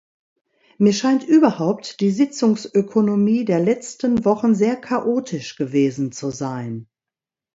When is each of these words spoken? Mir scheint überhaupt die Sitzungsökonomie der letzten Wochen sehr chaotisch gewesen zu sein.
Mir 0.79 0.93
scheint 0.93 1.23
überhaupt 1.25 1.99
die 1.99 2.09
Sitzungsökonomie 2.09 3.45
der 3.45 3.59
letzten 3.59 4.25
Wochen 4.25 4.55
sehr 4.55 4.75
chaotisch 4.75 5.57
gewesen 5.57 6.11
zu 6.11 6.31
sein. 6.31 6.87